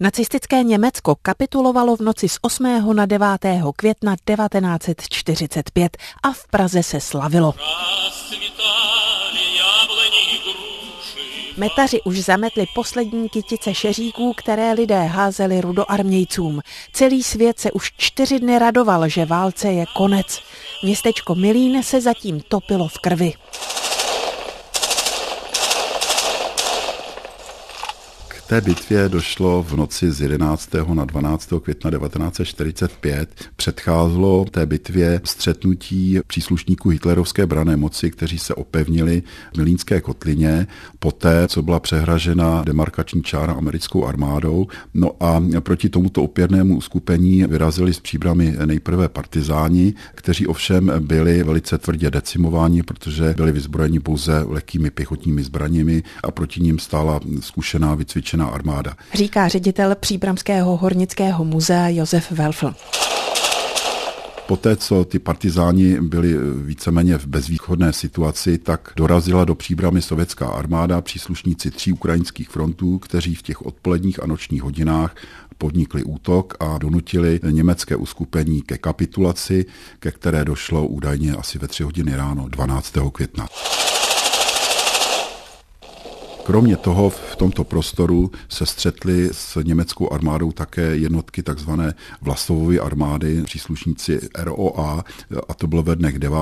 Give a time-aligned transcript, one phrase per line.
[0.00, 2.96] Nacistické Německo kapitulovalo v noci z 8.
[2.96, 3.28] na 9.
[3.76, 7.54] května 1945 a v Praze se slavilo.
[11.56, 16.60] Metaři už zametli poslední kytice šeříků, které lidé házeli rudoarmějcům.
[16.92, 20.40] Celý svět se už čtyři dny radoval, že válce je konec.
[20.82, 23.32] Městečko Milín se zatím topilo v krvi.
[28.46, 30.70] Té bitvě došlo v noci z 11.
[30.94, 31.50] na 12.
[31.62, 33.34] května 1945.
[33.56, 39.22] Předcházelo té bitvě střetnutí příslušníků hitlerovské brané moci, kteří se opevnili
[39.54, 40.66] v Milínské kotlině,
[40.98, 44.66] poté, co byla přehražena demarkační čára americkou armádou.
[44.94, 51.78] No a proti tomuto opěrnému uskupení vyrazili s příbrami nejprve partizáni, kteří ovšem byli velice
[51.78, 58.35] tvrdě decimováni, protože byli vyzbrojeni pouze lehkými pěchotními zbraněmi a proti ním stála zkušená vycvičená
[58.36, 58.94] zničená armáda.
[59.14, 62.74] Říká ředitel Příbramského hornického muzea Josef Welfl.
[64.48, 71.00] Poté, co ty partizáni byli víceméně v bezvýchodné situaci, tak dorazila do příbramy sovětská armáda,
[71.00, 75.14] příslušníci tří ukrajinských frontů, kteří v těch odpoledních a nočních hodinách
[75.58, 79.64] podnikli útok a donutili německé uskupení ke kapitulaci,
[79.98, 82.94] ke které došlo údajně asi ve tři hodiny ráno 12.
[83.12, 83.48] května.
[86.46, 93.42] Kromě toho v tomto prostoru se střetli s německou armádou také jednotky takzvané Vlasovovy armády,
[93.42, 95.04] příslušníci ROA,
[95.48, 96.38] a to bylo ve dnech 9.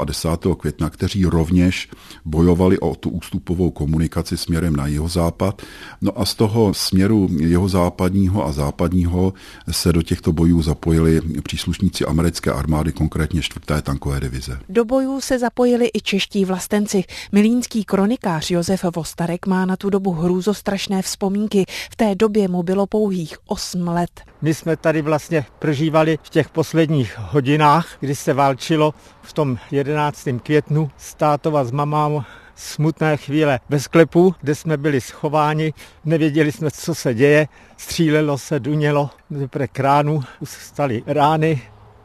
[0.00, 0.28] a 10.
[0.58, 1.88] května, kteří rovněž
[2.24, 5.62] bojovali o tu ústupovou komunikaci směrem na jeho západ.
[6.00, 9.32] No a z toho směru jeho západního a západního
[9.70, 13.60] se do těchto bojů zapojili příslušníci americké armády, konkrétně 4.
[13.82, 14.58] tankové divize.
[14.68, 17.04] Do bojů se zapojili i čeští vlastenci.
[17.32, 21.64] Milínský kronikář Josef Vostarek má na tu dobu hrůzostrašné vzpomínky.
[21.90, 24.10] V té době mu bylo pouhých 8 let.
[24.42, 30.28] My jsme tady vlastně prožívali v těch posledních hodinách, kdy se válčilo v tom 11.
[30.42, 35.72] květnu s tátou a s mamám smutné chvíle ve sklepu, kde jsme byli schováni,
[36.04, 41.62] nevěděli jsme, co se děje, střílelo se, dunělo, z kránu staly rány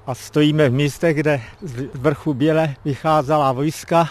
[0.08, 4.10] a stojíme v místech, kde z vrchu Běle vycházela vojska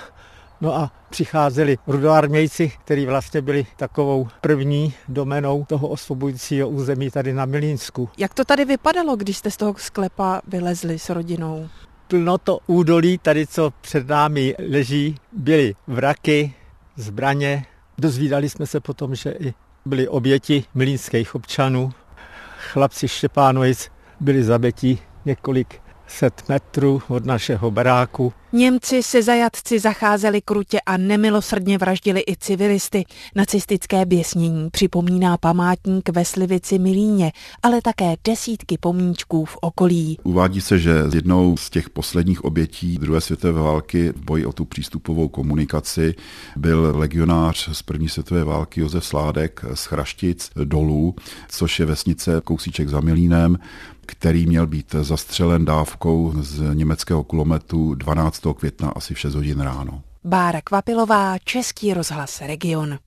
[0.63, 7.47] No a přicházeli rudoarmějci, kteří vlastně byli takovou první domenou toho osvobodujícího území tady na
[7.47, 8.09] Milínsku.
[8.19, 11.69] Jak to tady vypadalo, když jste z toho sklepa vylezli s rodinou?
[12.09, 16.55] Plno to údolí, tady co před námi leží, byly vraky,
[16.97, 17.67] zbraně.
[17.99, 19.55] Dozvídali jsme se potom, že i
[19.87, 21.93] byly oběti milínských občanů.
[22.59, 23.91] Chlapci Štěpánovic
[24.21, 28.33] byli zabeti několik set metrů od našeho baráku.
[28.55, 33.05] Němci se zajatci zacházeli krutě a nemilosrdně vraždili i civilisty.
[33.35, 37.33] Nacistické běsnění připomíná památník ve Slivici Milíně,
[37.63, 40.19] ale také desítky pomníčků v okolí.
[40.23, 44.65] Uvádí se, že jednou z těch posledních obětí druhé světové války v boji o tu
[44.65, 46.15] přístupovou komunikaci
[46.57, 51.15] byl legionář z první světové války Josef Sládek z Chraštic dolů,
[51.49, 53.59] což je vesnice kousíček za Milínem
[54.07, 58.42] který měl být zastřelen dávkou z německého kulometu 12.
[58.55, 60.03] května asi v 6 hodin ráno.
[60.25, 62.99] Bára Kvapilová, Český rozhlas Region.